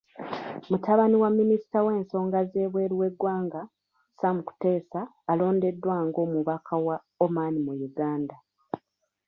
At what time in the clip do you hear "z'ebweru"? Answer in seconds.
2.51-2.93